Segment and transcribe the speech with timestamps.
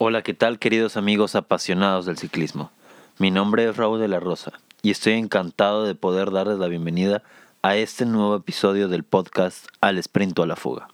[0.00, 2.70] Hola, ¿qué tal queridos amigos apasionados del ciclismo?
[3.18, 7.24] Mi nombre es Raúl de la Rosa y estoy encantado de poder darles la bienvenida
[7.62, 10.86] a este nuevo episodio del podcast Al Sprint a la Fuga.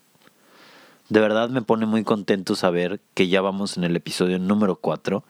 [1.11, 5.23] De verdad me pone muy contento saber que ya vamos en el episodio número 4.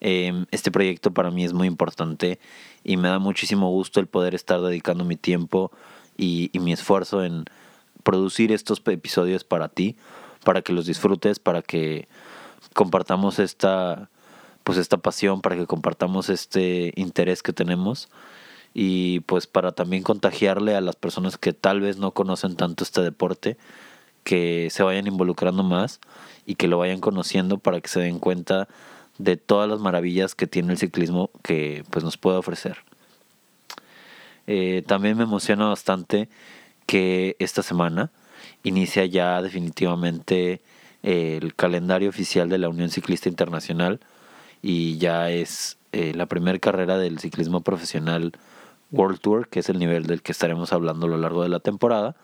[0.00, 2.40] Em, este proyecto para mí es muy importante
[2.84, 5.70] y me da muchísimo gusto el poder estar dedicando mi tiempo
[6.16, 7.44] y, y mi esfuerzo en
[8.02, 9.94] producir estos episodios para ti,
[10.42, 12.08] para que los disfrutes, para que
[12.72, 14.08] compartamos esta
[14.64, 18.08] pues esta pasión, para que compartamos este interés que tenemos
[18.72, 23.02] y pues para también contagiarle a las personas que tal vez no conocen tanto este
[23.02, 23.56] deporte,
[24.24, 26.00] que se vayan involucrando más
[26.46, 28.66] y que lo vayan conociendo para que se den cuenta
[29.18, 32.78] de todas las maravillas que tiene el ciclismo que pues nos puede ofrecer.
[34.46, 36.28] Eh, también me emociona bastante
[36.86, 38.10] que esta semana
[38.62, 40.62] inicia ya definitivamente
[41.04, 44.00] el calendario oficial de la Unión Ciclista Internacional
[44.62, 48.32] y ya es eh, la primera carrera del ciclismo profesional
[48.90, 51.60] World Tour, que es el nivel del que estaremos hablando a lo largo de la
[51.60, 52.16] temporada.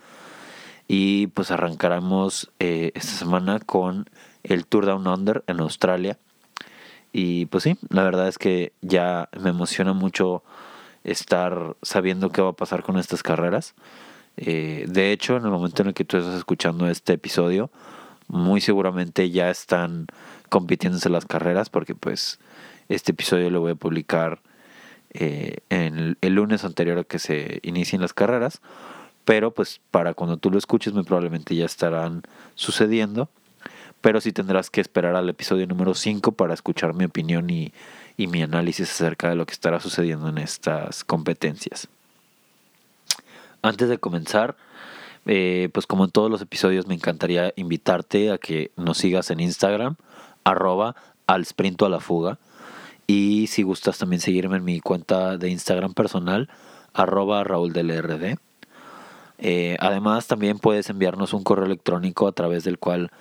[0.89, 4.09] Y pues arrancaremos eh, esta semana con
[4.43, 6.19] el Tour Down Under en Australia.
[7.13, 10.43] Y pues sí, la verdad es que ya me emociona mucho
[11.05, 13.75] estar sabiendo qué va a pasar con estas carreras.
[14.39, 17.71] Eh, de hecho, en el momento en el que tú estás escuchando este episodio,
[18.31, 20.07] muy seguramente ya están
[20.49, 22.39] compitiéndose las carreras porque pues
[22.89, 24.41] este episodio lo voy a publicar
[25.13, 28.61] eh, en el, lunes anterior a que se inicien las carreras
[29.25, 32.23] pero pues para cuando tú lo escuches muy probablemente ya estarán
[32.55, 33.29] sucediendo
[34.01, 37.73] pero sí tendrás que esperar al episodio número 5 para escuchar mi opinión y,
[38.17, 41.89] y mi análisis acerca de lo que estará sucediendo en estas competencias.
[43.61, 44.57] Antes de comenzar
[45.33, 49.39] eh, pues como en todos los episodios me encantaría invitarte a que nos sigas en
[49.39, 49.95] Instagram,
[50.43, 50.97] arroba
[51.29, 52.41] al sprinto a la fuga.
[53.07, 56.49] Y si gustas también seguirme en mi cuenta de Instagram personal,
[56.95, 57.73] arroba Raúl.
[59.39, 63.13] Eh, además también puedes enviarnos un correo electrónico a través del cual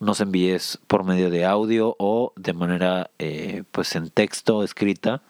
[0.00, 5.22] nos envíes por medio de audio o de manera eh, pues en texto escrita.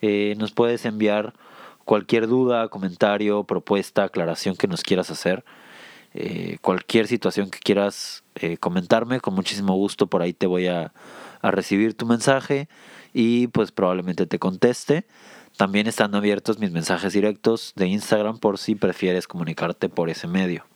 [0.00, 1.34] nos puedes enviar
[1.88, 5.42] cualquier duda, comentario, propuesta, aclaración que nos quieras hacer,
[6.12, 10.92] eh, cualquier situación que quieras eh, comentarme, con muchísimo gusto por ahí te voy a,
[11.40, 12.68] recibir tu mensaje
[13.14, 15.06] y pues probablemente te conteste.
[15.56, 20.66] También están abiertos mis mensajes directos de Instagram por si prefieres comunicarte por ese medio.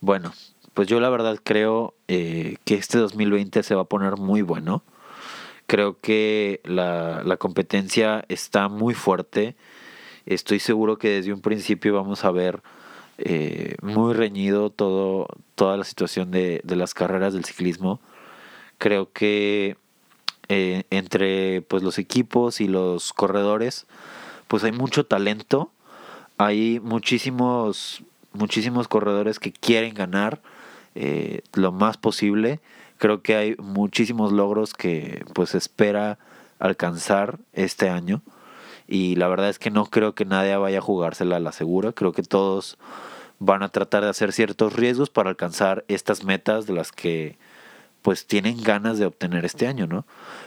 [0.00, 0.34] Bueno,
[0.74, 4.82] pues yo la verdad creo eh, que este 2020 se va a poner muy bueno.
[5.70, 9.54] Creo que la, la competencia está muy fuerte.
[10.26, 12.60] Estoy seguro que desde un principio vamos a ver
[13.18, 18.00] eh, muy reñido todo, toda la situación de, de, las carreras del ciclismo.
[18.78, 19.76] Creo que
[20.48, 23.86] eh, entre pues, los equipos y los corredores,
[24.48, 25.70] pues hay mucho talento.
[26.36, 30.42] Hay muchísimos, muchísimos corredores que quieren ganar
[30.96, 32.58] eh, lo más posible
[33.00, 36.18] creo que hay muchísimos logros que pues espera
[36.60, 38.22] alcanzar este año.
[38.86, 41.92] Y la verdad es que no creo que nadie vaya a jugársela a la segura,
[41.92, 42.76] creo que todos
[43.38, 47.38] van a tratar de hacer ciertos riesgos para alcanzar estas metas de las que
[48.02, 50.04] pues tienen ganas de obtener este año, ¿no?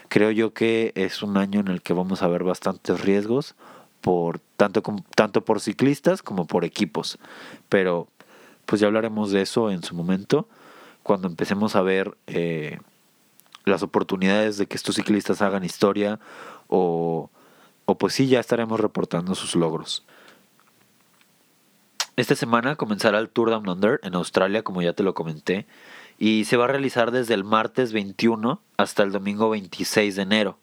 [0.08, 3.56] Creo yo que es un año en el que vamos a ver bastantes riesgos
[4.02, 4.84] por tanto
[5.16, 7.18] tanto por ciclistas como por equipos,
[7.70, 8.08] pero
[8.66, 10.48] pues ya hablaremos de eso en su momento
[11.04, 12.80] cuando empecemos a ver eh,
[13.66, 16.20] las oportunidades de que estos ciclistas hagan historia
[16.68, 17.30] o,
[17.86, 20.04] o pues sí, ya estaremos reportando sus logros.
[22.16, 25.66] Esta semana comenzará el Tour Down Under en Australia, como ya te lo comenté,
[26.20, 30.60] y se va a realizar desde el martes 21 hasta el domingo 26 de enero.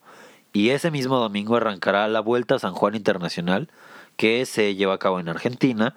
[0.52, 3.68] Y ese mismo domingo arrancará la Vuelta a San Juan Internacional,
[4.16, 5.96] que se lleva a cabo en Argentina,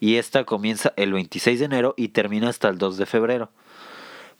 [0.00, 3.50] y esta comienza el 26 de enero y termina hasta el 2 de febrero.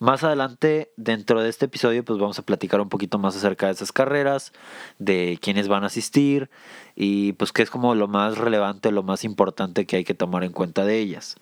[0.00, 3.72] Más adelante, dentro de este episodio, pues vamos a platicar un poquito más acerca de
[3.72, 4.54] esas carreras,
[4.98, 6.48] de quiénes van a asistir
[6.97, 10.42] y pues qué es como lo más relevante, lo más importante que hay que tomar
[10.42, 11.36] en cuenta de ellas.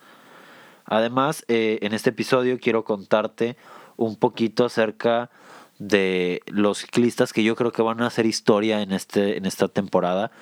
[0.87, 3.57] Además, eh, en este episodio quiero contarte
[3.97, 5.31] un poquito acerca
[5.79, 9.69] de los ciclistas que yo creo que van a hacer historia en este en esta
[9.69, 10.33] temporada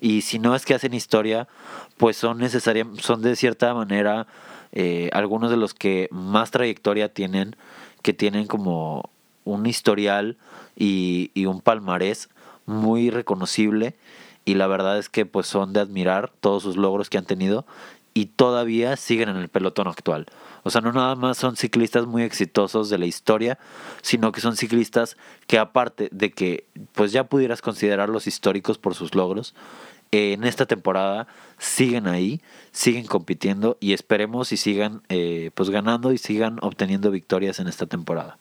[0.00, 1.48] y si no es que hacen historia
[1.98, 4.26] pues son necesarias son de cierta manera
[4.78, 7.56] eh, algunos de los que más trayectoria tienen,
[8.02, 9.08] que tienen como
[9.44, 10.36] un historial
[10.76, 12.28] y, un palmarés
[12.66, 13.96] muy reconocible
[14.44, 17.64] y la verdad es que pues son de admirar todos sus logros que han tenido
[18.12, 20.26] y todavía siguen en el pelotón actual.
[20.62, 23.58] O sea, no nada más son ciclistas muy exitosos de la historia,
[24.02, 29.14] sino que son ciclistas que aparte de que pues ya pudieras considerarlos históricos por sus
[29.14, 29.54] logros,
[30.12, 31.26] en esta temporada
[31.58, 32.40] siguen ahí,
[32.72, 37.86] siguen compitiendo y esperemos y sigan eh, pues ganando y sigan obteniendo victorias en esta
[37.86, 38.38] temporada.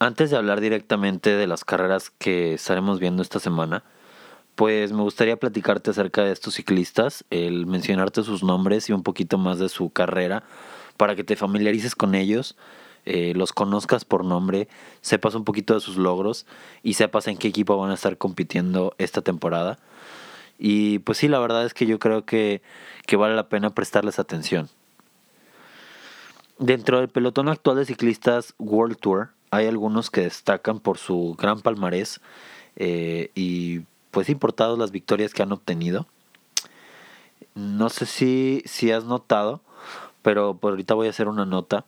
[0.00, 3.82] Antes de hablar directamente de las carreras que estaremos viendo esta semana,
[4.54, 9.38] pues me gustaría platicarte acerca de estos ciclistas, el mencionarte sus nombres y un poquito
[9.38, 10.44] más de su carrera
[10.96, 12.56] para que te familiarices con ellos,
[13.10, 14.68] eh, los conozcas por nombre,
[15.00, 16.44] sepas un poquito de sus logros
[16.82, 19.78] y sepas en qué equipo van a estar compitiendo esta temporada.
[20.58, 22.60] Y pues sí, la verdad es que yo creo que,
[23.06, 24.68] que vale la pena prestarles atención.
[26.58, 31.62] Dentro del pelotón actual de ciclistas World Tour hay algunos que destacan por su gran
[31.62, 32.20] palmarés
[32.76, 36.06] eh, y pues importados las victorias que han obtenido.
[37.54, 39.62] No sé si, si has notado,
[40.20, 41.86] pero por ahorita voy a hacer una nota.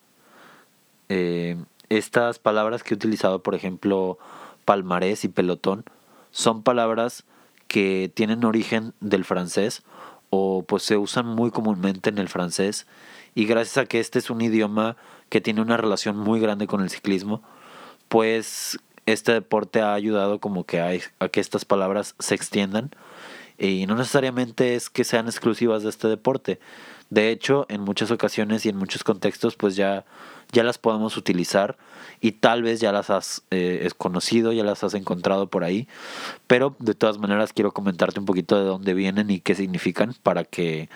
[1.10, 1.56] Eh,
[1.88, 4.18] estas palabras que he utilizado, por ejemplo,
[4.64, 5.84] palmarés y pelotón,
[6.30, 7.24] son palabras
[7.66, 9.82] que tienen origen del francés
[10.30, 12.86] o pues se usan muy comúnmente en el francés.
[13.34, 14.96] Y gracias a que este es un idioma
[15.28, 17.42] que tiene una relación muy grande con el ciclismo,
[18.08, 22.90] pues este deporte ha ayudado como que a, que estas palabras se extiendan
[23.60, 26.58] y no necesariamente es que sean exclusivas de este deporte.
[27.10, 30.06] De hecho, en muchas ocasiones y en muchos contextos, pues ya,
[30.50, 31.76] ya las podemos utilizar
[32.22, 35.88] y tal vez ya las has eh, conocido, ya las has encontrado por ahí.
[36.46, 40.44] Pero de todas maneras quiero comentarte un poquito de dónde vienen y qué significan para
[40.44, 40.88] que,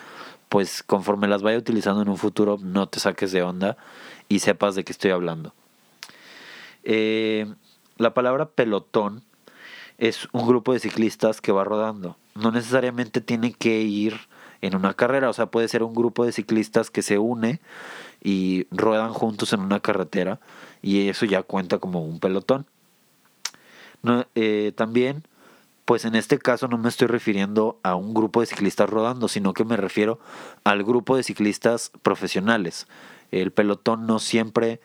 [0.49, 3.77] pues conforme las vaya utilizando en un futuro, no te saques de onda
[4.27, 5.53] y sepas de qué estoy hablando.
[6.83, 7.45] Eh,
[7.97, 9.23] la palabra pelotón
[9.97, 12.17] es un grupo de ciclistas que va rodando.
[12.35, 14.19] No necesariamente tiene que ir
[14.61, 17.61] en una carrera, o sea, puede ser un grupo de ciclistas que se une
[18.23, 20.39] y ruedan juntos en una carretera
[20.81, 22.65] y eso ya cuenta como un pelotón.
[24.35, 25.23] Eh, también,
[25.85, 29.53] pues en este caso no me estoy refiriendo a un grupo de ciclistas rodando, sino
[29.53, 30.19] que me refiero
[30.63, 32.87] al grupo de ciclistas profesionales.
[33.31, 34.79] El pelotón no siempre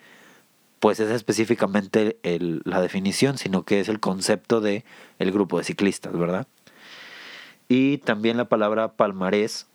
[0.81, 2.19] pues es específicamente
[2.65, 4.85] la definición, sino que es el concepto de
[5.19, 6.47] el grupo de ciclistas, ¿verdad?
[7.69, 9.67] Y también la palabra palmarés,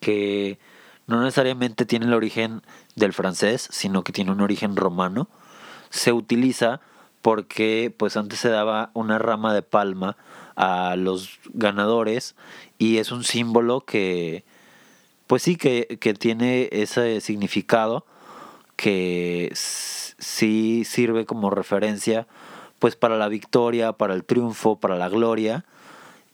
[0.00, 0.58] que
[1.08, 2.62] no necesariamente tiene el origen
[2.94, 5.28] del francés, sino que tiene un origen romano,
[5.90, 6.80] se utiliza
[7.20, 10.16] porque pues antes se daba una rama de palma
[10.54, 12.36] a los ganadores
[12.78, 14.44] y es un símbolo que
[15.26, 18.06] pues sí que, que tiene ese significado
[18.76, 22.26] que sí sirve como referencia
[22.78, 25.64] pues para la victoria, para el triunfo, para la gloria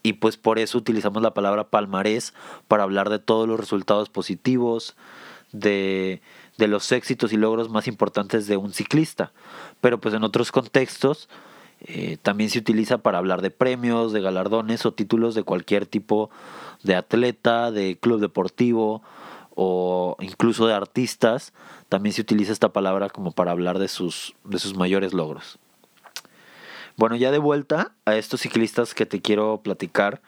[0.03, 2.33] y pues por eso utilizamos la palabra palmarés
[2.67, 4.95] para hablar de todos los resultados positivos,
[5.53, 6.21] de,
[6.57, 9.31] de los éxitos y logros más importantes de un ciclista.
[9.79, 11.29] Pero pues en otros contextos
[11.79, 16.29] eh, también se utiliza para hablar de premios, de galardones o títulos de cualquier tipo
[16.83, 19.01] de atleta, de club deportivo
[19.55, 21.53] o incluso de artistas,
[21.89, 25.59] también se utiliza esta palabra como para hablar de sus, de sus mayores logros.
[26.95, 30.21] Bueno, ya de vuelta a estos ciclistas que te quiero platicar,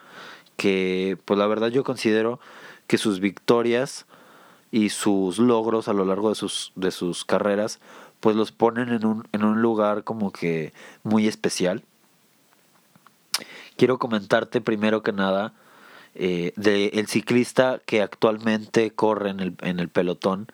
[0.58, 2.40] que pues la verdad yo considero
[2.88, 4.06] que sus victorias
[4.72, 7.80] y sus logros a lo largo de sus, de sus carreras,
[8.20, 11.84] pues los ponen en un, en un lugar como que muy especial.
[13.78, 15.54] Quiero comentarte primero que nada
[16.16, 20.48] eh, del ciclista que actualmente corre en el, en el pelotón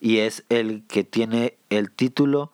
[0.00, 2.50] y es el que tiene el título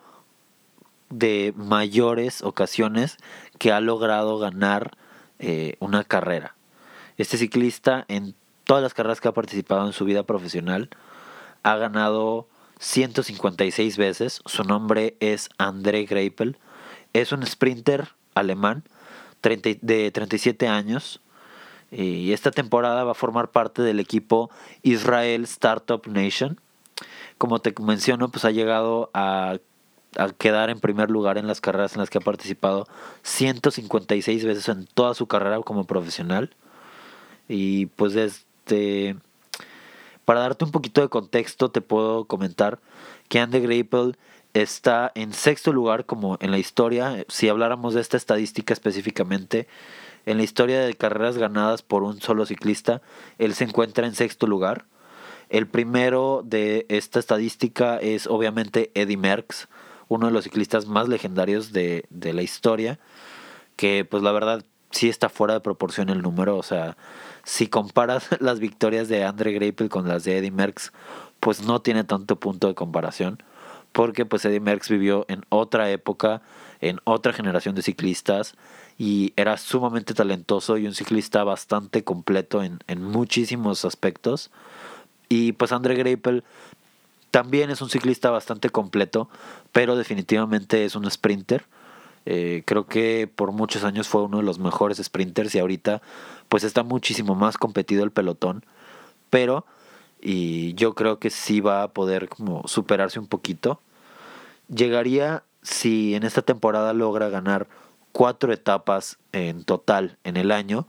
[1.11, 3.19] de mayores ocasiones
[3.59, 4.97] que ha logrado ganar
[5.39, 6.55] eh, una carrera.
[7.19, 10.91] Este ciclista en todas las carreras que ha participado en su vida profesional
[11.63, 14.41] ha ganado 156 veces.
[14.47, 16.57] Su nombre es André Greipel.
[17.13, 18.85] Es un sprinter alemán
[19.43, 21.21] de 37 años
[21.91, 24.51] y esta temporada va a formar parte del equipo
[24.83, 26.61] Israel Startup Nation.
[27.39, 29.59] Como te menciono, pues ha llegado a,
[30.39, 32.87] quedar en primer lugar en las carreras en las que ha participado
[33.23, 36.51] 156 veces en toda su carrera como profesional.
[37.49, 39.17] Y pues desde...
[40.25, 42.79] Para darte un poquito de contexto, te puedo comentar
[43.29, 44.17] que Andy Greipel
[44.55, 47.25] está en sexto lugar como en la historia.
[47.29, 49.67] Si habláramos de esta estadística específicamente,
[50.27, 53.03] en la historia de carreras ganadas por un solo ciclista,
[53.39, 54.87] él se encuentra en sexto lugar.
[55.49, 59.69] El primero de esta estadística es obviamente Eddie Merckx,
[60.09, 62.99] uno de los ciclistas más legendarios de, la historia,
[63.77, 66.97] que pues la verdad sí está fuera de proporción el número, o sea,
[67.45, 70.93] si comparas las victorias de Andre Greipel con las de Eddie Merckx,
[71.39, 73.43] pues no tiene tanto punto de comparación,
[73.93, 76.43] porque pues Eddie Merckx vivió en otra época,
[76.81, 78.57] en otra generación de ciclistas,
[79.01, 84.51] y era sumamente talentoso y un ciclista bastante completo en, en muchísimos aspectos.
[85.31, 86.45] Y pues Andre Greipel
[87.31, 89.31] también es un ciclista bastante completo,
[89.73, 91.65] pero definitivamente es un sprinter.
[92.27, 96.03] Eh, creo que por muchos años fue uno de los mejores sprinters y ahorita
[96.51, 98.67] pues está muchísimo más competido el pelotón.
[99.31, 99.65] Pero
[100.21, 103.81] y yo creo que sí va a poder como superarse un poquito.
[104.69, 107.67] Llegaría si en esta temporada logra ganar
[108.13, 110.87] cuatro etapas en total en el año,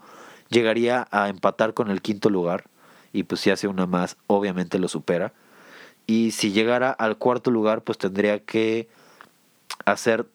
[0.50, 2.66] llegaría a empatar con el quinto lugar
[3.14, 5.34] y pues si hace una más obviamente lo supera.
[6.08, 8.90] Y si llegara al cuarto lugar pues tendría que
[9.86, 10.26] hacer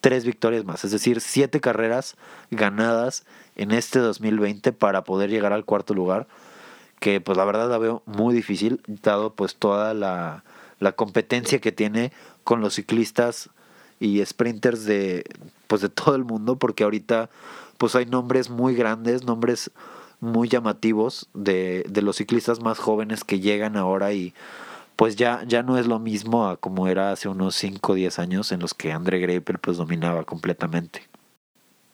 [0.00, 2.16] tres victorias más, es decir, siete carreras
[2.50, 3.24] ganadas
[3.56, 6.26] en este 2020 para poder llegar al cuarto lugar,
[7.00, 10.42] que pues la verdad la veo muy difícil, dado pues toda la,
[10.78, 12.12] la competencia que tiene
[12.44, 13.50] con los ciclistas
[14.00, 15.24] y sprinters de
[15.68, 17.30] pues de todo el mundo, porque ahorita
[17.78, 19.70] pues hay nombres muy grandes, nombres
[20.18, 24.34] muy llamativos de, de los ciclistas más jóvenes que llegan ahora y
[24.96, 28.18] pues ya, ya no es lo mismo a como era hace unos 5 o 10
[28.18, 31.08] años en los que André Greipel pues dominaba completamente.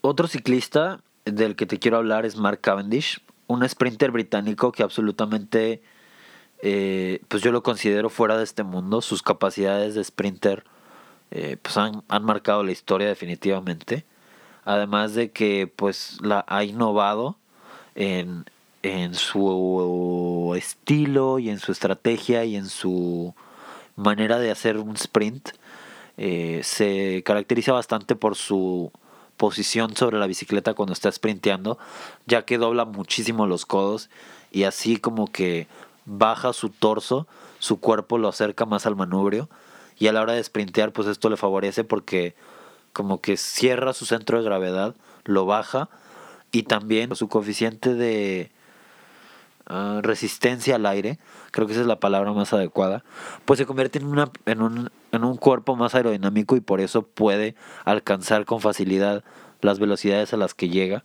[0.00, 5.82] Otro ciclista del que te quiero hablar es Mark Cavendish, un sprinter británico que absolutamente
[6.62, 9.00] eh, pues yo lo considero fuera de este mundo.
[9.02, 10.64] Sus capacidades de sprinter
[11.30, 14.04] eh, pues han, han, marcado la historia definitivamente.
[14.64, 17.36] Además de que pues la ha innovado
[17.94, 18.44] en,
[18.82, 23.34] en su estilo y en su estrategia y en su
[23.96, 25.50] manera de hacer un sprint.
[26.18, 28.90] Eh, se caracteriza bastante por su
[29.36, 31.78] posición sobre la bicicleta cuando está sprinteando,
[32.26, 34.08] ya que dobla muchísimo los codos
[34.50, 35.66] y así como que
[36.06, 37.26] baja su torso,
[37.58, 39.48] su cuerpo lo acerca más al manubrio
[39.98, 42.34] y a la hora de sprintear pues esto le favorece porque
[42.92, 45.88] como que cierra su centro de gravedad, lo baja
[46.52, 48.50] y también su coeficiente de
[49.68, 51.18] Ah, resistencia al aire,
[51.50, 53.02] creo que esa es la palabra más adecuada,
[53.44, 57.02] pues se convierte en, una, en, un, en un cuerpo más aerodinámico y por eso
[57.02, 59.24] puede alcanzar con facilidad
[59.62, 61.02] las velocidades a las que llega.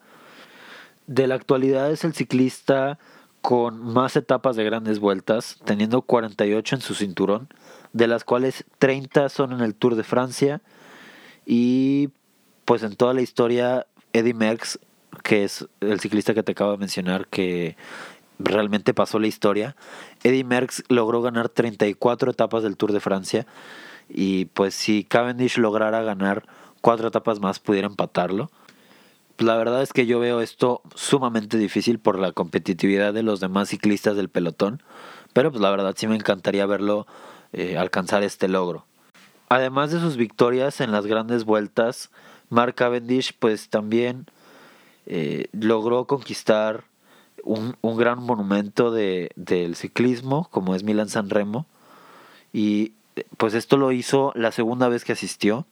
[1.08, 3.00] De la actualidad es el ciclista
[3.42, 7.50] con más etapas de grandes vueltas, teniendo 48 en su cinturón,
[7.94, 10.62] de las cuales 30 son en el Tour de Francia
[11.46, 12.10] y
[12.66, 14.80] pues en toda la historia Eddie Merckx,
[15.24, 17.76] que es el ciclista que te acabo de mencionar, que
[18.40, 19.76] realmente pasó la historia.
[20.24, 23.46] Eddie Merckx logró ganar 34 etapas del Tour de Francia
[24.10, 26.44] y pues si Cavendish lograra ganar
[26.82, 28.50] cuatro etapas más pudiera empatarlo.
[29.38, 33.70] La verdad es que yo veo esto sumamente difícil por la competitividad de los demás
[33.70, 34.84] ciclistas del pelotón,
[35.34, 37.08] pero pues la verdad sí me encantaría verlo
[37.54, 38.86] eh, alcanzar este logro.
[39.50, 42.10] Además de sus victorias en las grandes vueltas,
[42.50, 44.26] Mark Cavendish pues también
[45.06, 46.86] eh, logró conquistar
[47.44, 51.66] un, un gran monumento de, del ciclismo, como es Milan San Remo.
[52.54, 52.94] Y
[53.38, 55.66] pues esto lo hizo la segunda vez que asistió.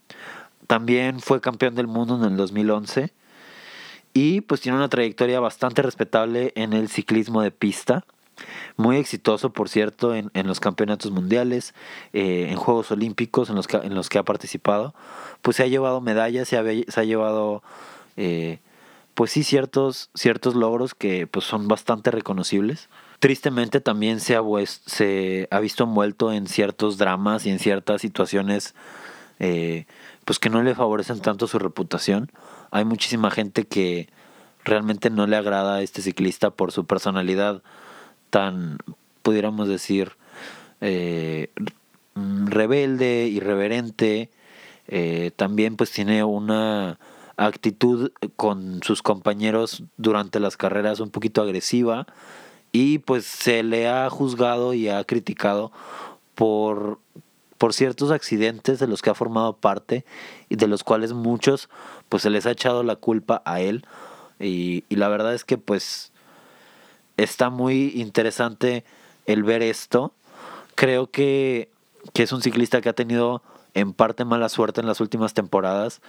[0.67, 3.11] También fue campeón del mundo en el 2011.
[4.13, 8.05] Y pues tiene una trayectoria bastante respetable en el ciclismo de pista.
[8.77, 11.73] Muy exitoso, por cierto, en, en los campeonatos mundiales,
[12.13, 14.93] eh, en Juegos Olímpicos en los, que, en los que ha participado.
[15.41, 17.63] Pues se ha llevado medallas, se ha, se ha llevado
[18.17, 18.59] eh,
[19.13, 22.89] pues sí ciertos, ciertos logros que pues son bastante reconocibles.
[23.19, 28.75] Tristemente también se ha, se ha visto envuelto en ciertos dramas y en ciertas situaciones
[29.39, 29.87] eh,
[30.23, 32.31] pues que no le favorecen tanto su reputación.
[32.71, 34.07] Hay muchísima gente que
[34.63, 37.61] realmente no le agrada a este ciclista por su personalidad
[38.29, 38.77] tan,
[39.21, 40.13] pudiéramos decir,
[40.81, 41.49] eh,
[42.15, 44.29] rebelde, irreverente.
[44.87, 46.99] Eh, también pues tiene una
[47.37, 52.07] actitud con sus compañeros durante las carreras un poquito agresiva
[52.71, 55.71] y pues se le ha juzgado y ha criticado
[56.35, 56.99] por,
[57.57, 60.05] por ciertos accidentes de los que ha formado parte
[60.49, 61.69] y de los cuales muchos
[62.09, 63.85] pues se les ha echado la culpa a él
[64.39, 66.11] y, y la verdad es que pues
[67.23, 68.83] está muy interesante
[69.25, 70.13] el ver esto
[70.75, 71.69] creo que,
[72.13, 73.41] que es un ciclista que ha tenido
[73.73, 76.01] en parte mala suerte en las últimas temporadas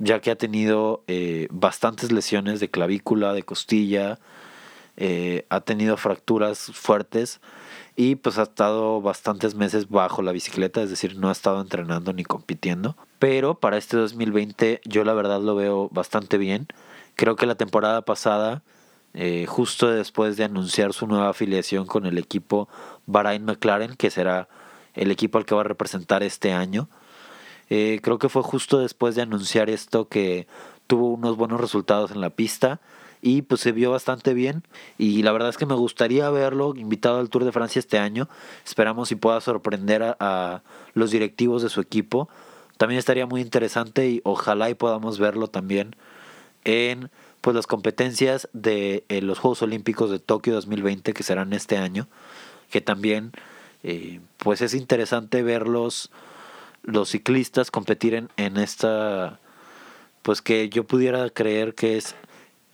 [0.00, 4.18] ya que ha tenido eh, bastantes lesiones de clavícula, de costilla,
[4.96, 7.40] eh, ha tenido fracturas fuertes
[7.96, 12.14] y pues ha estado bastantes meses bajo la bicicleta, es decir, no ha estado entrenando
[12.14, 12.96] ni compitiendo.
[13.18, 16.66] Pero para este 2020 yo la verdad lo veo bastante bien.
[17.14, 18.62] Creo que la temporada pasada
[19.14, 22.68] eh, justo después de anunciar su nueva afiliación con el equipo
[23.06, 24.48] Bahrain McLaren, que será
[24.94, 26.88] el equipo al que va a representar este año.
[27.68, 30.46] Eh, creo que fue justo después de anunciar esto que
[30.86, 32.80] tuvo unos buenos resultados en la pista
[33.22, 34.64] y pues se vio bastante bien
[34.98, 38.28] y la verdad es que me gustaría verlo invitado al Tour de Francia este año.
[38.64, 40.62] Esperamos si pueda sorprender a,
[40.94, 42.28] los directivos de su equipo.
[42.76, 45.94] También estaría muy interesante y ojalá y podamos verlo también
[46.64, 47.10] en
[47.40, 52.08] pues las competencias de eh, los Juegos Olímpicos de Tokio 2020 que serán este año,
[52.70, 53.32] que también
[53.82, 56.10] eh, pues es interesante verlos
[56.82, 59.38] los ciclistas competir en, en esta
[60.22, 62.14] pues que yo pudiera creer que es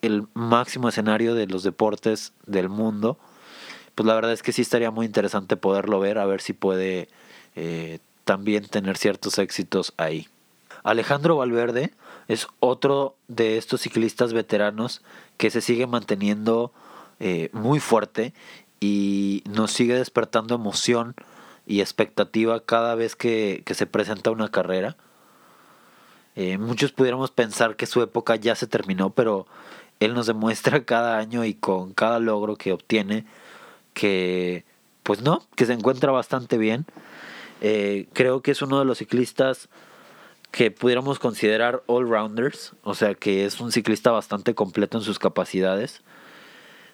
[0.03, 3.19] el máximo escenario de los deportes del mundo,
[3.95, 7.09] pues la verdad es que sí estaría muy interesante poderlo ver, a ver si puede
[7.55, 10.29] eh, también tener ciertos éxitos ahí.
[10.83, 11.93] Alejandro Valverde
[12.29, 15.03] es otro de estos ciclistas veteranos
[15.37, 16.73] que se sigue manteniendo
[17.21, 18.35] eh, muy fuerte
[18.81, 21.15] y nos sigue despertando emoción
[21.67, 24.97] y expectativa cada vez que, que se presenta una carrera.
[26.37, 29.47] Eh, muchos pudiéramos pensar que su época ya se terminó, pero
[30.01, 33.25] él nos demuestra cada año y con cada logro que obtiene
[33.95, 34.65] que,
[35.03, 36.85] pues no, que se encuentra bastante bien.
[37.63, 39.69] Eh, creo que es uno de los ciclistas
[40.57, 46.01] que pudiéramos considerar all-rounders, o sea que es un ciclista bastante completo en sus capacidades.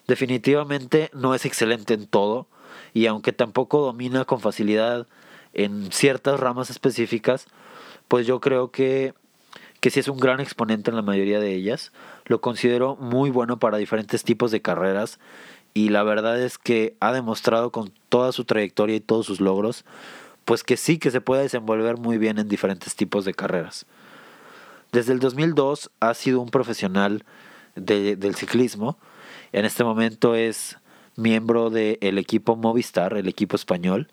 [0.08, 2.48] Definitivamente no es excelente en todo
[2.92, 5.06] y aunque tampoco domina con facilidad
[5.52, 7.46] en ciertas ramas específicas,
[8.08, 9.14] pues yo creo que
[9.78, 11.92] que sí es un gran exponente en la mayoría de ellas.
[12.24, 15.20] Lo considero muy bueno para diferentes tipos de carreras
[15.72, 19.84] y la verdad es que ha demostrado con toda su trayectoria y todos sus logros,
[20.44, 23.86] pues que sí que se puede desenvolver muy bien en diferentes tipos de carreras.
[24.92, 27.24] Desde el 2002 ha sido un profesional
[27.74, 28.98] del ciclismo.
[29.52, 30.78] En este momento es
[31.16, 34.08] miembro del equipo Movistar, el equipo español.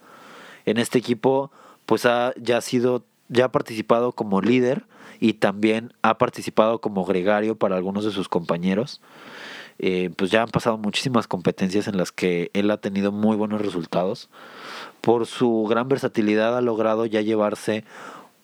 [0.65, 1.51] En este equipo
[1.86, 4.86] pues ha ya sido ya ha participado como líder
[5.19, 9.01] y también ha participado como gregario para algunos de sus compañeros.
[9.79, 13.61] Eh, pues ya han pasado muchísimas competencias en las que él ha tenido muy buenos
[13.61, 14.29] resultados.
[15.01, 17.85] Por su gran versatilidad ha logrado ya llevarse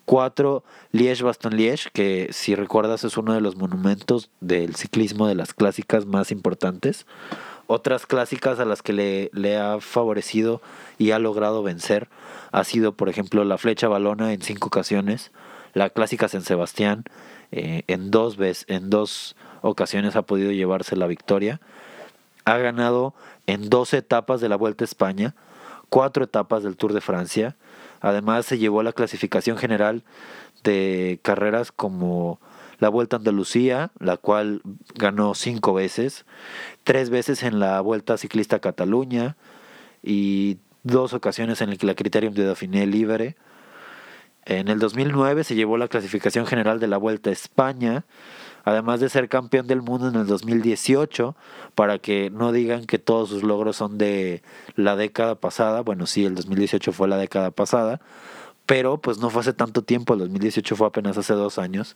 [0.06, 6.06] cuatro Liège-Bastogne-Liège, que si recuerdas es uno de los monumentos del ciclismo de las clásicas
[6.06, 7.06] más importantes.
[7.68, 10.62] Otras clásicas a las que le, le ha favorecido
[10.98, 12.08] y ha logrado vencer
[12.52, 15.32] ha sido, por ejemplo, la flecha balona en cinco ocasiones,
[15.74, 17.04] la clásica San Sebastián
[17.52, 21.60] eh, en, dos veces, en dos ocasiones ha podido llevarse la victoria.
[22.46, 23.16] Ha ganado
[23.48, 25.36] en dos etapas de la Vuelta a España,
[25.90, 27.56] cuatro etapas del Tour de Francia.
[28.02, 30.04] Además se llevó la clasificación general
[30.64, 32.40] de carreras como
[32.80, 34.62] la Vuelta a Andalucía, la cual
[34.96, 36.26] ganó cinco veces,
[36.84, 39.38] tres veces en la Vuelta Ciclista a Cataluña
[40.04, 43.36] y dos ocasiones en la Criterium de Dauphiné Libre.
[44.46, 48.06] En el 2009 se llevó la clasificación general de la Vuelta a España,
[48.66, 51.36] además de ser campeón del mundo en el 2018,
[51.76, 54.42] para que no digan que todos sus logros son de
[54.76, 55.82] la década pasada.
[55.82, 58.02] Bueno, sí, el 2018 fue la década pasada,
[58.66, 61.96] pero pues no fue hace tanto tiempo, el 2018 fue apenas hace dos años.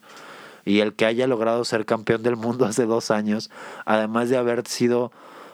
[0.63, 3.49] Y el que haya logrado ser campeón del mundo hace dos años,
[3.85, 5.11] además de haber sido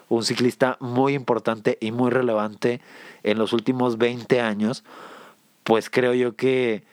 [0.08, 2.82] un ciclista muy importante y muy relevante
[3.22, 4.84] en los últimos 20 años,
[5.64, 6.84] pues creo yo que,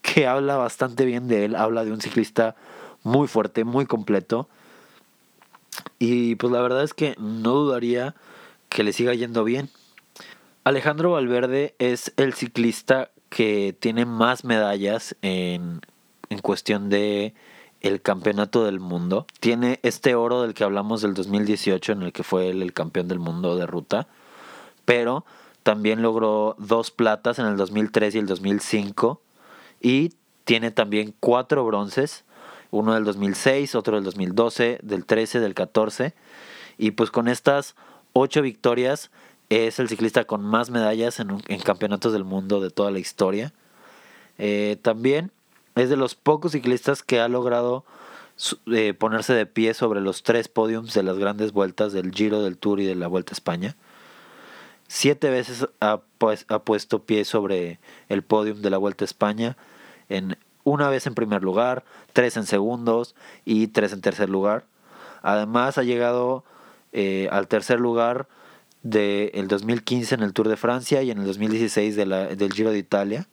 [0.00, 2.56] que habla bastante bien de él, habla de un ciclista
[3.06, 4.48] muy fuerte, muy completo.
[5.98, 8.14] Y pues la verdad es que no dudaría
[8.68, 9.70] que le siga yendo bien.
[10.64, 15.80] Alejandro Valverde es el ciclista que tiene más medallas en,
[16.28, 17.34] en cuestión de
[17.80, 19.26] el campeonato del mundo.
[19.38, 23.20] Tiene este oro del que hablamos del 2018 en el que fue el campeón del
[23.20, 24.08] mundo de ruta.
[24.84, 25.24] Pero
[25.62, 29.20] también logró dos platas en el 2003 y el 2005.
[29.80, 30.12] Y
[30.44, 32.24] tiene también cuatro bronces.
[32.70, 36.14] Uno del 2006, otro del 2012, del 13, del 14.
[36.78, 37.74] Y pues con estas
[38.12, 39.10] ocho victorias
[39.48, 43.52] es el ciclista con más medallas en, campeonatos del mundo de toda la historia.
[44.38, 45.30] Eh, también
[45.76, 47.84] es de los pocos ciclistas que ha logrado
[48.66, 52.58] eh, ponerse de pie sobre los tres podiums de las grandes vueltas del Giro, del
[52.58, 53.76] Tour y de la Vuelta a España.
[54.88, 59.56] Siete veces ha, pues, puesto pie sobre el podium de la Vuelta a España,
[60.08, 64.64] en, una vez en primer lugar, tres en segundos y tres en tercer lugar.
[65.22, 66.44] Además ha llegado
[66.92, 68.26] eh, al tercer lugar
[68.82, 72.72] del 2015 en el Tour de Francia y en el 2016 de la, del Giro
[72.72, 73.28] de Italia.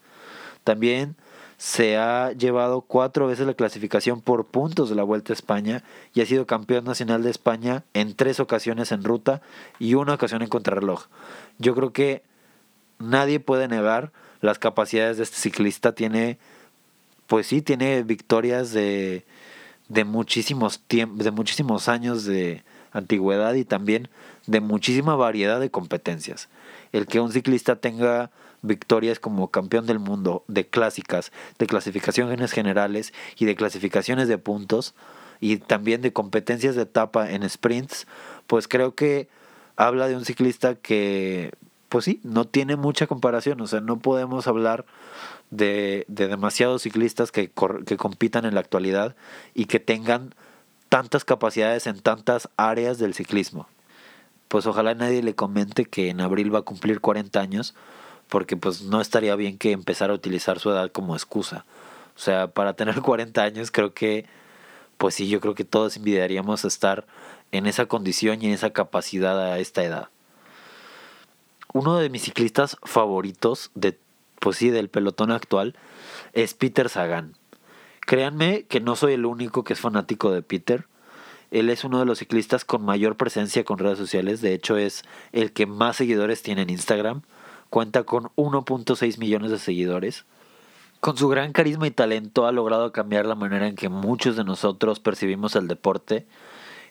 [0.64, 1.16] También
[1.58, 6.22] se ha llevado cuatro veces la clasificación por puntos de la Vuelta a España y
[6.22, 9.42] ha sido campeón nacional de España en tres ocasiones en ruta
[9.80, 11.08] y una ocasión en contrarreloj.
[11.58, 12.22] Yo creo que
[13.00, 15.96] nadie puede negar las capacidades de este ciclista.
[15.96, 16.38] Tiene,
[17.34, 19.26] pues sí, tiene victorias de,
[19.90, 24.08] de muchísimos de muchísimos años de antigüedad y también
[24.46, 26.48] de muchísima variedad de competencias.
[26.92, 28.30] El que un ciclista tenga
[28.62, 34.94] victorias como campeón del mundo de clásicas, de clasificaciones generales y de clasificaciones de puntos
[35.40, 38.06] y también de competencias de etapa en sprints,
[38.46, 39.28] pues creo que
[39.76, 41.52] habla de un ciclista que,
[41.94, 44.84] pues sí, no tiene mucha comparación, o sea, no podemos hablar
[45.52, 47.52] de, de demasiados ciclistas que,
[47.86, 49.16] que compitan en la actualidad
[49.54, 50.34] y que tengan
[50.90, 53.68] tantas capacidades en tantas áreas del ciclismo.
[54.48, 57.76] Pues ojalá nadie le comente que en abril va a cumplir 40 años,
[58.28, 61.64] porque pues no estaría bien que empezara a utilizar su edad como excusa.
[62.16, 64.26] O sea, para tener 40 años creo que,
[64.98, 67.06] pues sí, yo creo que todos envidiaríamos estar
[67.52, 70.10] en esa condición y en esa capacidad a esta edad.
[71.74, 74.00] Uno de mis ciclistas favoritos, de,
[74.40, 75.76] pues del pelotón actual,
[76.34, 77.34] es Peter Sagan.
[78.02, 80.86] Créanme que no soy el único que es fanático de Peter.
[81.52, 84.42] Él es uno de los ciclistas con mayor presencia con redes sociales.
[84.42, 87.22] De hecho, es el que más seguidores tiene en Instagram
[87.74, 90.26] cuenta con 1.6 millones de seguidores.
[91.00, 94.44] Con su gran carisma y talento ha logrado cambiar la manera en que muchos de
[94.44, 96.28] nosotros percibimos el deporte.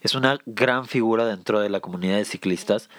[0.01, 2.91] Es una gran figura dentro de la comunidad de ciclistas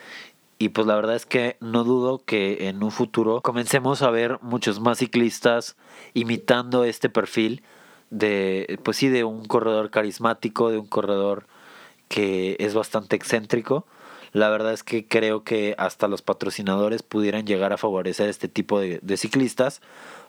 [0.63, 4.39] y pues la verdad es que no dudo que en un futuro comencemos a ver
[4.41, 5.75] muchos más ciclistas
[6.13, 7.63] imitando este perfil
[8.11, 11.47] de pues sí de un corredor carismático, de un corredor
[12.07, 13.85] que es bastante excéntrico
[14.31, 18.79] la verdad es que creo que hasta los patrocinadores pudieran llegar a favorecer este tipo
[18.79, 19.81] de, ciclistas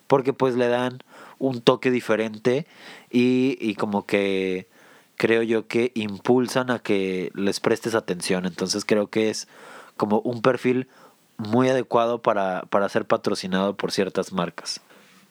[0.08, 0.98] porque pues le dan
[1.38, 2.66] un toque diferente
[3.08, 4.66] y, y, como que
[5.14, 8.46] creo yo que impulsan a que les prestes atención.
[8.46, 9.48] Entonces creo que es
[9.96, 10.88] como un perfil
[11.36, 14.80] muy adecuado para, para ser patrocinado por ciertas marcas.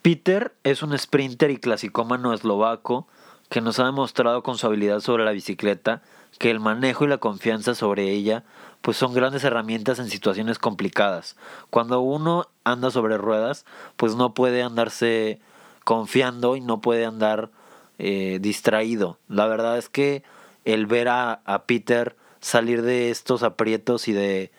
[0.01, 3.07] Peter es un sprinter y clasicómano eslovaco
[3.49, 6.01] que nos ha demostrado con su habilidad sobre la bicicleta
[6.39, 8.43] que el manejo y la confianza sobre ella
[8.81, 11.37] pues son grandes herramientas en situaciones complicadas.
[11.69, 15.39] Cuando uno anda sobre ruedas, pues no puede andarse
[15.85, 17.49] confiando y no puede andar
[17.97, 19.19] eh, distraído.
[19.29, 20.23] La verdad es que
[20.65, 24.51] el ver a, Peter salir de estos aprietos y de,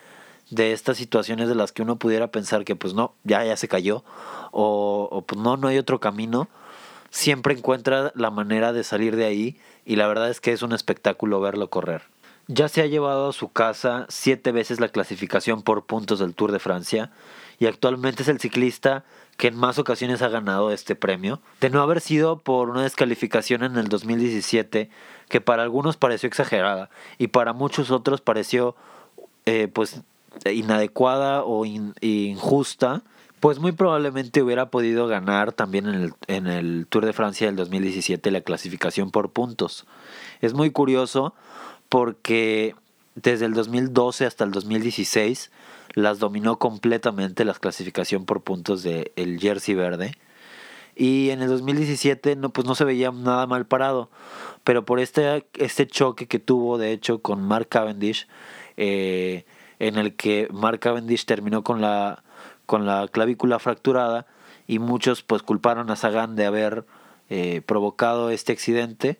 [0.50, 3.68] de, estas situaciones de las que uno pudiera pensar que pues no, ya, ya se
[3.68, 4.04] cayó
[4.50, 6.48] o, o pues no, no hay otro camino,
[7.10, 10.72] siempre encuentra la manera de salir de ahí y la verdad es que es un
[10.72, 12.02] espectáculo verlo correr.
[12.46, 16.52] Ya se ha llevado a su casa siete veces la clasificación por puntos del Tour
[16.52, 17.10] de Francia
[17.58, 19.04] y actualmente es el ciclista
[19.36, 21.40] que en más ocasiones ha ganado este premio.
[21.60, 24.90] De no haber sido por una descalificación en el 2017
[25.28, 28.76] que para algunos pareció exagerada y para muchos otros pareció
[29.46, 30.02] eh, pues
[30.44, 33.02] inadecuada o injusta,
[33.40, 37.56] pues muy probablemente hubiera podido ganar también en el, en el Tour de Francia del
[37.56, 39.86] 2017 la clasificación por puntos.
[40.40, 41.34] Es muy curioso
[41.88, 42.74] porque
[43.14, 45.50] desde el 2012 hasta el 2016
[45.94, 50.16] las dominó completamente la clasificación por puntos del el jersey verde.
[50.96, 54.10] Y en el 2017 no, pues no se veía nada mal parado.
[54.62, 58.28] Pero por este, este choque que tuvo, de hecho, con Mark Cavendish,
[58.76, 59.44] eh,
[59.78, 62.22] en el que Mark Cavendish terminó con la,
[62.66, 64.26] con la clavícula fracturada
[64.66, 66.84] y muchos pues culparon a Sagan de haber
[67.28, 69.18] eh, provocado este accidente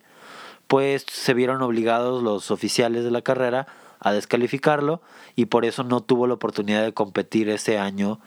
[0.67, 3.67] pues se vieron obligados los oficiales de la carrera
[4.05, 5.01] a descalificarlo
[5.35, 8.19] y por eso no tuvo la oportunidad de competir ese año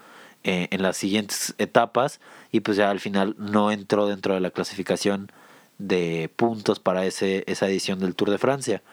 [0.43, 2.19] eh, en las siguientes etapas
[2.51, 5.31] y pues ya al final no entró dentro de la clasificación
[5.77, 8.83] de puntos para ese, esa edición del Tour de Francia.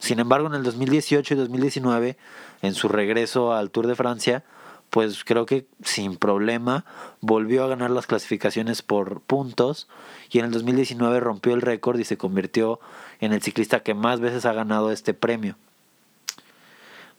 [0.00, 2.16] Sin embargo, en el 2018 y 2019,
[2.62, 4.42] en su regreso al Tour de Francia,
[4.90, 6.84] pues creo que sin problema
[7.20, 9.86] volvió a ganar las clasificaciones por puntos
[10.28, 12.80] y en el 2019 rompió el récord y se convirtió
[13.20, 15.56] en el ciclista que más veces ha ganado este premio.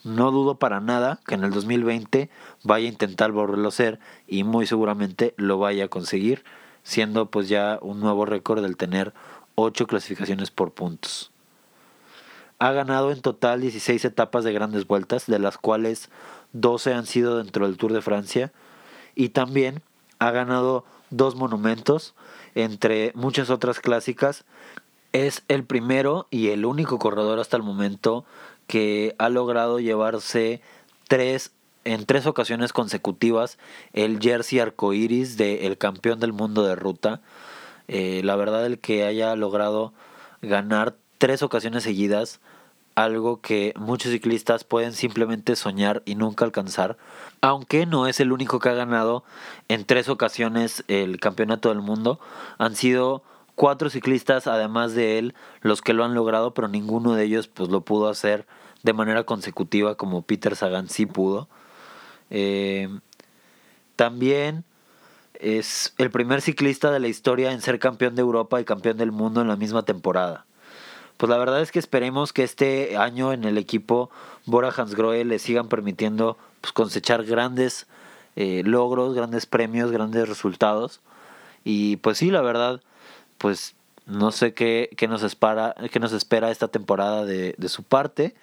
[0.04, 2.30] No dudo para nada que en el 2020
[2.64, 6.44] vaya a intentar volverlo a hacer y muy seguramente lo vaya a conseguir,
[6.84, 9.14] siendo pues ya un nuevo récord del tener
[9.56, 11.32] 8 clasificaciones por puntos.
[12.60, 16.10] Ha ganado en total 16 etapas de grandes vueltas, de las cuales
[16.54, 18.52] 12 han sido dentro del Tour de Francia
[19.16, 19.82] y también
[20.20, 22.14] ha ganado dos monumentos
[22.56, 24.46] entre muchas otras clásicas.
[25.12, 28.26] Es el primero y el único corredor hasta el momento
[28.74, 30.60] que ha logrado llevarse
[31.08, 31.52] tres
[31.84, 33.60] en tres ocasiones consecutivas
[33.94, 37.22] el jersey arcoiris del campeón del mundo de ruta.
[37.88, 39.94] Eh, la verdad, el que haya logrado
[40.42, 42.40] ganar tres ocasiones seguidas,
[42.96, 46.98] algo que muchos ciclistas pueden simplemente soñar y nunca alcanzar,
[47.42, 49.24] aunque no es el único que ha ganado
[49.68, 52.20] en tres ocasiones el campeonato del mundo,
[52.58, 53.22] han sido
[53.56, 57.70] cuatro ciclistas además de él los que lo han logrado, pero ninguno de ellos pues
[57.70, 58.46] lo pudo hacer
[58.84, 61.48] de manera consecutiva como Peter Sagan sí pudo.
[62.30, 62.90] Eh,
[63.96, 64.64] también
[65.40, 69.12] es el primer ciclista de la historia en ser campeón de Europa y campeón del
[69.12, 70.46] mundo en la misma temporada.
[71.18, 74.10] Pues la verdad es que esperemos que este año en el equipo
[74.46, 77.88] Bora Hansgrohe le sigan permitiendo pues, cosechar grandes
[78.36, 81.02] eh, logros, grandes premios, grandes resultados.
[81.64, 82.82] Y pues sí, la verdad,
[83.44, 83.76] pues
[84.06, 88.36] no sé qué, nos, espera, qué nos espera esta temporada de, de su parte,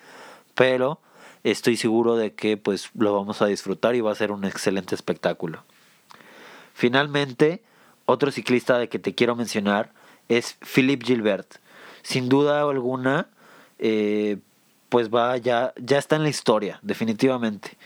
[0.55, 1.01] pero
[1.43, 4.95] estoy seguro de que pues lo vamos a disfrutar y va a ser un excelente
[4.95, 5.65] espectáculo.
[6.75, 7.63] Finalmente,
[8.05, 9.91] otro ciclista de que te quiero mencionar
[10.29, 11.55] es Philippe Gilbert.
[12.03, 13.29] Sin duda alguna,
[13.79, 14.37] eh,
[14.91, 17.79] pues va ya, ya está en la historia, definitivamente.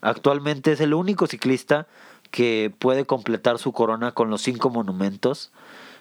[0.00, 1.88] Actualmente es el único ciclista
[2.30, 5.52] que puede completar su corona con los cinco monumentos,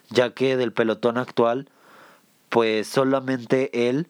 [0.10, 1.70] ya que del pelotón actual,
[2.50, 4.08] pues solamente él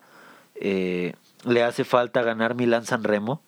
[0.56, 3.41] eh, le hace falta ganar Milán San Remo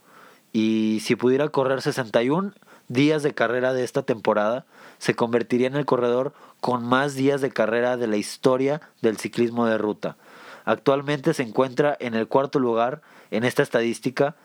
[0.53, 2.53] y si pudiera correr 61
[2.87, 4.65] días de carrera de esta temporada,
[4.99, 9.65] se convertiría en el corredor con más días de carrera de la historia del ciclismo
[9.65, 10.15] de ruta.
[10.63, 14.35] Actualmente se encuentra en el cuarto lugar en esta estadística,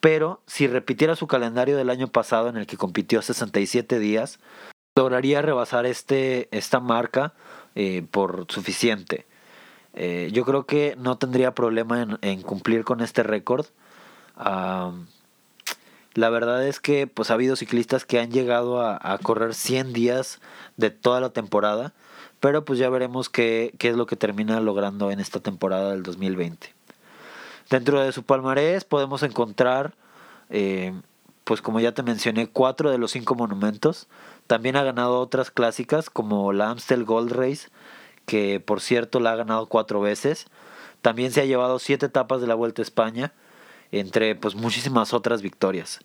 [0.00, 4.38] pero si repitiera su calendario del año pasado en el que compitió 67 días,
[4.96, 7.34] lograría rebasar este, esta marca
[7.74, 9.26] eh, por suficiente.
[9.94, 13.66] Eh, yo creo que no tendría problema en, cumplir con este récord.
[14.36, 20.40] la verdad es que pues ha habido ciclistas que han llegado a, correr 100 días
[20.76, 21.92] de toda la temporada,
[22.40, 26.74] pero pues ya veremos qué, es lo que termina logrando en esta temporada del 2020.
[27.68, 29.94] Dentro de su palmarés podemos encontrar,
[30.48, 30.94] eh,
[31.46, 34.08] pues como ya te mencioné, cuatro de los cinco monumentos.
[34.48, 37.68] También ha ganado otras clásicas como la Amstel Gold Race,
[38.26, 40.48] que por cierto la ha ganado cuatro veces.
[41.02, 43.32] También se ha llevado siete etapas de la Vuelta a España,
[43.92, 46.00] entre pues muchísimas otras victorias.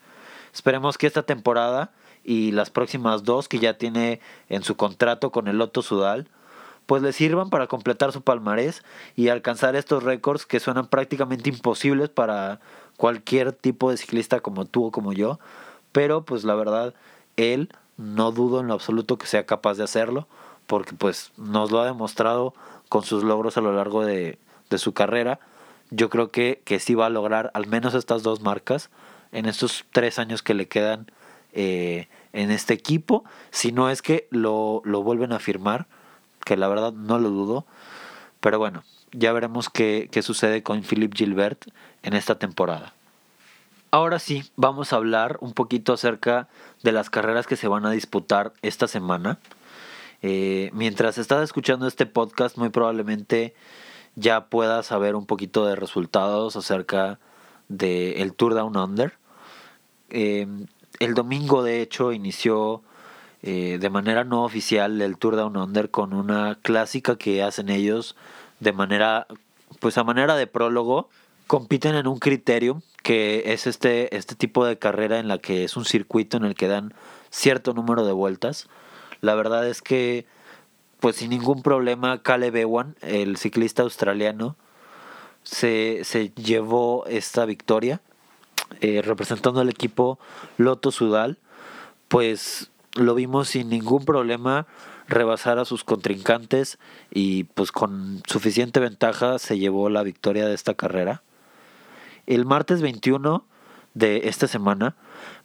[0.53, 1.91] Esperemos que esta temporada
[2.23, 6.29] y las próximas dos que ya tiene en su contrato con el Loto Sudal,
[6.85, 8.83] pues le sirvan para completar su palmarés
[9.15, 12.59] y alcanzar estos récords que suenan prácticamente imposibles para
[13.01, 15.39] cualquier tipo de ciclista como tú o como yo,
[15.91, 16.93] pero pues la verdad
[17.35, 20.27] él no dudo en lo absoluto que sea capaz de hacerlo
[20.67, 22.53] porque pues nos lo ha demostrado
[22.89, 24.37] con sus logros a lo largo de,
[24.77, 25.39] su carrera.
[25.89, 28.91] Yo creo que, que sí va a lograr al menos estas dos marcas
[29.31, 31.07] en estos tres años que le quedan
[31.53, 33.23] eh, en este equipo.
[33.49, 35.87] Si no es que lo, lo vuelven a firmar,
[36.45, 37.65] que la verdad no lo dudo.
[38.41, 41.65] Pero bueno, ya veremos qué, qué sucede con Philippe Gilbert
[42.03, 42.93] en esta temporada.
[43.93, 46.47] Ahora sí, vamos a hablar un poquito acerca
[46.81, 49.37] de las carreras que se van a disputar esta semana.
[50.21, 53.53] Eh, mientras estás escuchando este podcast, muy probablemente
[54.15, 57.19] ya puedas saber un poquito de resultados acerca
[57.67, 59.13] del Tour Down Under.
[60.09, 60.47] Eh,
[60.99, 62.83] el domingo, de hecho, inició
[63.43, 68.15] eh, de manera no oficial el Tour Down Under con una clásica que hacen ellos
[68.61, 69.27] de manera,
[69.81, 71.09] pues a manera de prólogo.
[71.47, 75.75] Compiten en un criterio que es este, este tipo de carrera en la que es
[75.75, 76.93] un circuito en el que dan
[77.29, 78.69] cierto número de vueltas
[79.21, 80.25] la verdad es que,
[80.99, 84.55] pues sin ningún problema, Caleb Ewan, el ciclista australiano,
[85.43, 86.03] se,
[86.35, 88.01] llevó esta victoria
[88.81, 90.19] eh, representando al equipo
[90.57, 91.37] Loto Sudal.
[92.07, 94.65] Pues lo vimos sin ningún problema
[95.11, 96.79] rebasar a sus contrincantes
[97.11, 101.21] y pues con suficiente ventaja se llevó la victoria de esta carrera.
[102.25, 103.45] El martes 21
[103.93, 104.95] de esta semana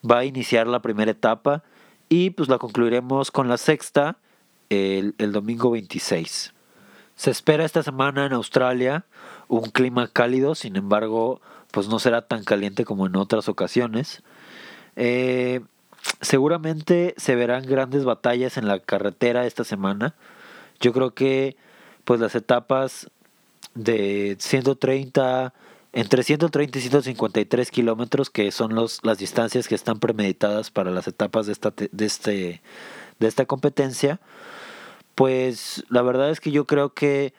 [0.09, 1.63] va a iniciar la primera etapa
[2.09, 4.17] y pues la concluiremos con la sexta
[4.71, 6.55] el, domingo 26.
[7.17, 9.05] Se espera esta semana en Australia
[9.49, 14.23] un clima cálido, sin embargo, pues no será tan caliente como en otras ocasiones.
[14.97, 15.61] Eh,
[16.21, 20.15] seguramente se verán grandes batallas en la carretera esta semana.
[20.81, 21.57] Yo creo que
[22.05, 23.11] pues las etapas
[23.75, 25.53] de 130
[25.97, 31.09] entre 130 y 153 kilómetros, que son los, las distancias que están premeditadas para las
[31.09, 32.61] etapas de esta, de, este,
[33.19, 34.21] de esta competencia,
[35.15, 37.33] pues la verdad es que yo creo que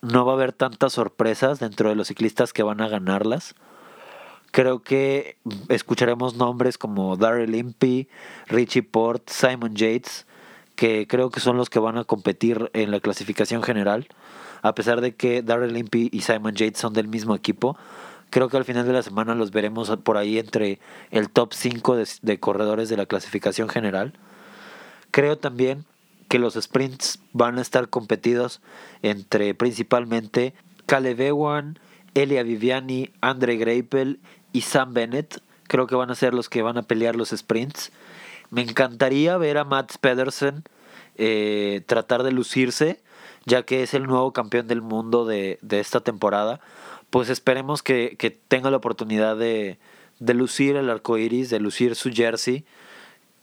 [0.00, 3.54] no va a haber tantas sorpresas dentro de los ciclistas que van a ganarlas.
[4.50, 5.36] Creo que
[5.68, 8.08] escucharemos nombres como Darrell Impey,
[8.46, 10.26] Richie Port, Simon Yates,
[10.76, 14.06] que creo que son los que van a competir en la clasificación general.
[14.62, 17.76] A pesar de que Darrell Impey y Simon Yates son del mismo equipo,
[18.30, 20.78] creo que al final de la semana los veremos por ahí entre
[21.10, 24.14] el top 5 de, corredores de la clasificación general.
[25.10, 25.84] Creo también
[26.28, 28.60] que los sprints van a estar competidos
[29.02, 30.54] entre principalmente
[30.86, 31.78] Caleb Ewan,
[32.16, 34.18] Elia Viviani, Andre Greipel
[34.52, 35.40] y Sam Bennett.
[35.68, 37.92] Creo que van a ser los que van a pelear los sprints.
[38.50, 40.64] Me encantaría ver a Matt Pedersen
[41.16, 43.00] eh, tratar de lucirse,
[43.44, 46.60] ya que es el nuevo campeón del mundo de, esta temporada.
[47.10, 49.78] Pues esperemos que, tenga la oportunidad de,
[50.20, 52.64] lucir el arco iris, de lucir su jersey.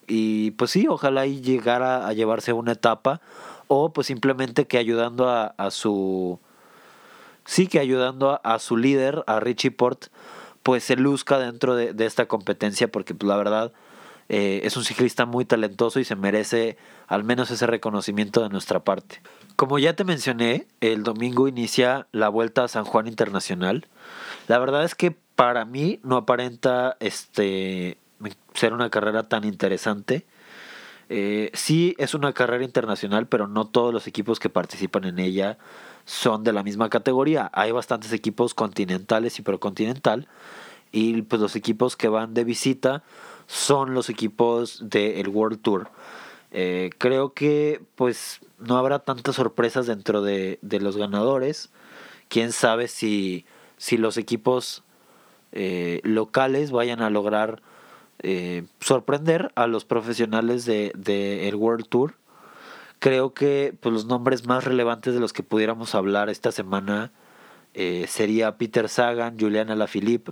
[0.07, 3.21] Y pues sí, ojalá y llegara a llevarse una etapa.
[3.67, 6.39] O pues simplemente que ayudando a, su.
[7.45, 10.05] Sí, que ayudando a, su líder, a Richie Port,
[10.63, 12.87] pues se luzca dentro de, esta competencia.
[12.89, 13.73] Porque pues la verdad
[14.29, 16.77] eh, es un ciclista muy talentoso y se merece
[17.07, 19.21] al menos ese reconocimiento de nuestra parte.
[19.55, 23.87] Como ya te mencioné, el domingo inicia la Vuelta a San Juan Internacional.
[24.47, 27.97] La verdad es que para mí no aparenta este,
[28.53, 30.25] ser una carrera tan interesante.
[31.09, 35.57] Eh, sí es una carrera internacional, pero no todos los equipos que participan en ella
[36.05, 37.49] son de la misma categoría.
[37.53, 40.27] Hay bastantes equipos continentales y procontinental.
[40.91, 43.03] Y pues los equipos que van de visita
[43.47, 45.89] son los equipos del World Tour.
[46.51, 51.71] Eh, creo que pues no habrá tantas sorpresas dentro de, los ganadores.
[52.29, 53.45] Quién sabe si,
[53.77, 54.83] si los equipos
[55.51, 57.61] eh, locales vayan a lograr
[58.19, 62.15] eh, sorprender a los profesionales del de, el World Tour.
[62.99, 67.11] Creo que pues, los nombres más relevantes de los que pudiéramos hablar esta semana
[68.07, 70.31] sería Peter Sagan, Julian Alaphilippe,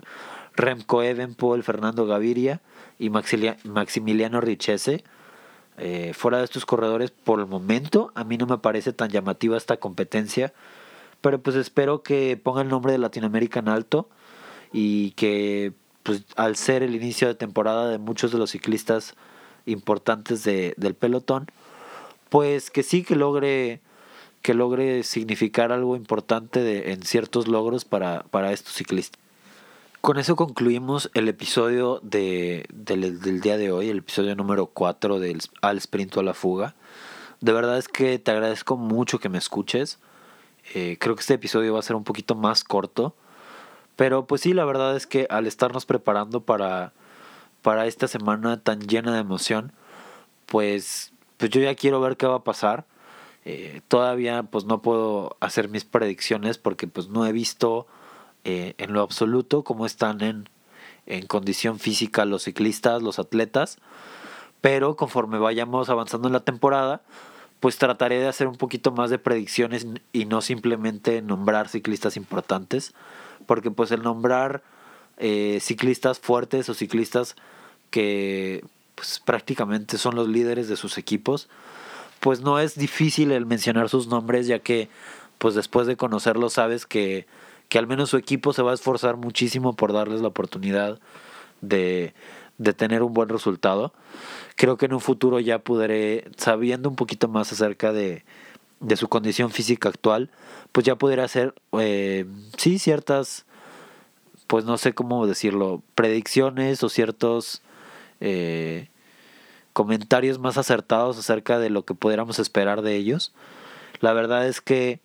[0.56, 2.62] Remco Evenpol, Fernando Gaviria
[3.00, 5.04] y Maximiliano Richese.
[5.78, 9.58] Eh, fuera de estos corredores, por el momento, a mí no me parece tan llamativa
[9.58, 10.54] esta competencia.
[11.22, 14.10] Pero pues espero que ponga el nombre de Latinoamérica en alto
[14.74, 19.16] y que pues al ser el inicio de temporada de muchos de los ciclistas
[19.66, 21.48] importantes de, del pelotón,
[22.32, 23.82] pues que sí que logre
[24.42, 29.20] que logre significar algo importante de, en ciertos logros para, para estos ciclistas.
[30.00, 35.42] Con eso concluimos el episodio de, del, día de hoy, el episodio número 4 del
[35.62, 36.74] Al Sprint a la Fuga.
[37.42, 40.00] De verdad es que te agradezco mucho que me escuches.
[40.74, 43.14] Eh, creo que este episodio va a ser un poquito más corto.
[43.98, 46.94] Pero pues sí, la verdad es que al estarnos preparando para,
[47.62, 49.74] para esta semana tan llena de emoción,
[50.48, 51.11] pues,
[51.42, 52.86] pues yo ya quiero ver qué va a pasar.
[53.46, 57.88] Eh, todavía pues no puedo hacer mis predicciones porque pues no he visto
[58.44, 60.50] eh, en lo absoluto cómo están en,
[61.08, 63.80] en condición física los ciclistas, los atletas,
[64.62, 67.02] pero conforme vayamos avanzando en la temporada,
[67.60, 72.94] pues trataré de hacer un poquito más de predicciones y no simplemente nombrar ciclistas importantes,
[73.48, 74.62] porque pues el nombrar
[75.18, 77.36] eh, ciclistas fuertes o ciclistas
[77.90, 78.64] que
[79.02, 81.50] pues, prácticamente son los líderes de sus equipos,
[82.20, 84.90] pues no es difícil el mencionar sus nombres, ya que
[85.38, 87.26] pues después de conocerlos sabes que
[87.72, 91.00] que al menos su equipo se va a esforzar muchísimo por darles la oportunidad
[91.62, 92.14] de,
[92.76, 93.94] tener un buen resultado.
[94.58, 98.26] Creo que en un futuro ya podré, sabiendo un poquito más acerca de,
[98.98, 100.32] su condición física actual,
[100.74, 102.26] pues ya podré hacer, eh,
[102.58, 103.46] sí, ciertas,
[104.48, 107.62] pues no sé cómo decirlo, predicciones o ciertos
[108.20, 108.90] eh,
[109.74, 113.34] comentarios más acertados acerca de lo que pudiéramos esperar de ellos.
[114.00, 115.00] La verdad es que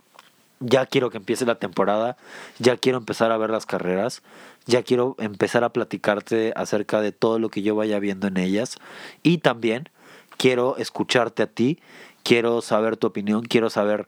[0.61, 2.16] ya quiero que empiece la temporada,
[2.59, 4.22] ya quiero empezar a ver las carreras,
[4.66, 8.79] ya quiero empezar a platicarte acerca de todo lo que yo vaya viendo en ellas
[9.22, 9.88] y también
[10.37, 11.79] quiero escucharte a ti,
[12.22, 14.07] quiero saber tu opinión, quiero saber